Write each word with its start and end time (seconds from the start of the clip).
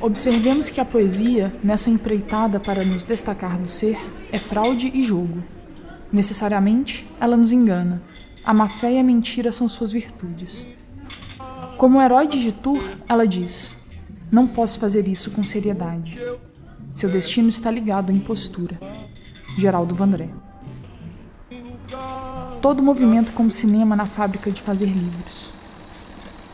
Observemos 0.00 0.70
que 0.70 0.80
a 0.80 0.84
poesia, 0.84 1.52
nessa 1.62 1.90
empreitada 1.90 2.60
para 2.60 2.84
nos 2.84 3.04
destacar 3.04 3.58
do 3.58 3.66
ser, 3.66 3.98
é 4.30 4.38
fraude 4.38 4.92
e 4.94 5.02
jogo. 5.02 5.42
Necessariamente, 6.12 7.04
ela 7.20 7.36
nos 7.36 7.50
engana. 7.50 8.00
A 8.44 8.54
má 8.54 8.68
fé 8.68 8.92
e 8.92 8.98
a 8.98 9.02
mentira 9.02 9.50
são 9.50 9.68
suas 9.68 9.90
virtudes. 9.90 10.66
Como 11.76 12.00
herói 12.00 12.28
de 12.28 12.40
Gitur, 12.40 12.82
ela 13.08 13.26
diz: 13.26 13.76
Não 14.30 14.46
posso 14.46 14.78
fazer 14.78 15.08
isso 15.08 15.32
com 15.32 15.42
seriedade. 15.42 16.16
Seu 16.94 17.10
destino 17.10 17.48
está 17.48 17.68
ligado 17.68 18.10
à 18.10 18.12
impostura. 18.12 18.78
Geraldo 19.56 19.96
Vandré. 19.96 20.28
Todo 22.62 22.82
movimento 22.82 23.32
como 23.32 23.50
cinema 23.50 23.96
na 23.96 24.06
fábrica 24.06 24.50
de 24.50 24.62
fazer 24.62 24.86
livros. 24.86 25.50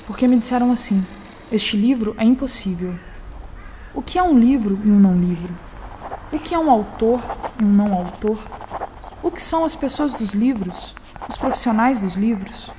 Porque 0.07 0.27
me 0.27 0.39
disseram 0.39 0.73
assim: 0.73 1.05
este 1.53 1.77
livro 1.77 2.15
é 2.19 2.25
impossível. 2.25 2.95
O 3.95 4.03
que 4.03 4.19
é 4.19 4.23
um 4.23 4.37
livro 4.37 4.81
e 4.85 4.91
um 4.91 4.99
não 4.99 5.17
livro? 5.17 5.55
O 6.33 6.39
que 6.41 6.53
é 6.53 6.59
um 6.59 6.69
autor 6.69 7.23
e 7.61 7.65
um 7.65 7.73
não 7.73 7.95
autor? 7.95 8.43
O 9.23 9.31
que 9.31 9.41
são 9.41 9.65
as 9.65 9.77
pessoas 9.77 10.15
dos 10.15 10.33
livros? 10.33 10.97
Os 11.29 11.37
profissionais 11.37 12.01
dos 12.01 12.17
livros? 12.17 12.73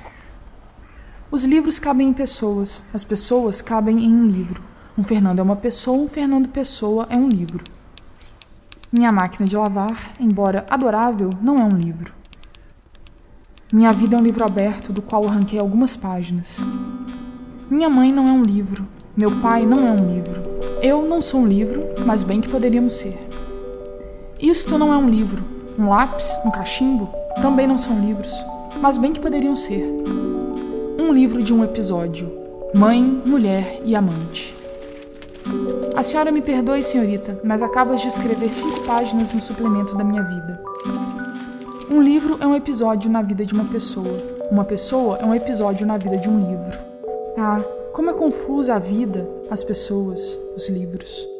Os 1.30 1.42
livros 1.44 1.78
cabem 1.78 2.10
em 2.10 2.12
pessoas, 2.12 2.84
as 2.92 3.02
pessoas 3.02 3.62
cabem 3.62 4.04
em 4.04 4.14
um 4.14 4.26
livro. 4.26 4.62
Um 4.96 5.02
Fernando 5.02 5.38
é 5.38 5.42
uma 5.42 5.56
pessoa, 5.56 5.96
um 5.96 6.06
Fernando 6.06 6.50
Pessoa 6.50 7.06
é 7.08 7.16
um 7.16 7.30
livro. 7.30 7.64
Minha 8.92 9.10
máquina 9.10 9.48
de 9.48 9.56
lavar, 9.56 10.12
embora 10.20 10.66
adorável, 10.68 11.30
não 11.40 11.56
é 11.56 11.64
um 11.64 11.78
livro. 11.78 12.12
Minha 13.72 13.92
vida 13.92 14.16
é 14.16 14.20
um 14.20 14.22
livro 14.22 14.44
aberto 14.44 14.92
do 14.92 15.00
qual 15.00 15.26
arranquei 15.26 15.58
algumas 15.58 15.96
páginas. 15.96 16.58
Minha 17.70 17.88
mãe 17.88 18.12
não 18.12 18.28
é 18.28 18.32
um 18.32 18.42
livro, 18.42 18.86
meu 19.16 19.40
pai 19.40 19.64
não 19.64 19.86
é 19.86 19.90
um 19.90 20.14
livro. 20.14 20.45
Eu 20.82 21.02
não 21.02 21.22
sou 21.22 21.40
um 21.40 21.46
livro, 21.46 21.80
mas 22.04 22.22
bem 22.22 22.40
que 22.40 22.48
poderíamos 22.48 22.94
ser. 22.94 23.16
Isto 24.40 24.76
não 24.76 24.92
é 24.92 24.96
um 24.96 25.08
livro. 25.08 25.42
Um 25.78 25.88
lápis, 25.88 26.30
um 26.44 26.50
cachimbo, 26.50 27.08
também 27.40 27.66
não 27.66 27.76
são 27.76 28.00
livros, 28.00 28.32
mas 28.80 28.96
bem 28.96 29.12
que 29.12 29.20
poderiam 29.20 29.54
ser. 29.54 29.84
Um 30.98 31.12
livro 31.12 31.42
de 31.42 31.52
um 31.52 31.62
episódio: 31.62 32.30
Mãe, 32.74 33.02
Mulher 33.02 33.80
e 33.84 33.94
Amante. 33.94 34.54
A 35.94 36.02
senhora 36.02 36.30
me 36.30 36.42
perdoe, 36.42 36.82
senhorita, 36.82 37.38
mas 37.44 37.62
acabas 37.62 38.00
de 38.00 38.08
escrever 38.08 38.54
cinco 38.54 38.80
páginas 38.82 39.32
no 39.32 39.40
suplemento 39.40 39.94
da 39.94 40.04
minha 40.04 40.22
vida. 40.22 40.62
Um 41.90 42.02
livro 42.02 42.36
é 42.40 42.46
um 42.46 42.54
episódio 42.54 43.10
na 43.10 43.22
vida 43.22 43.44
de 43.44 43.54
uma 43.54 43.64
pessoa. 43.64 44.18
Uma 44.50 44.64
pessoa 44.64 45.18
é 45.18 45.24
um 45.24 45.34
episódio 45.34 45.86
na 45.86 45.96
vida 45.96 46.18
de 46.18 46.28
um 46.28 46.38
livro. 46.38 46.78
Ah, 47.38 47.60
como 47.96 48.10
é 48.10 48.12
confusa 48.12 48.74
a 48.74 48.78
vida, 48.78 49.26
as 49.48 49.64
pessoas, 49.64 50.38
os 50.54 50.68
livros. 50.68 51.35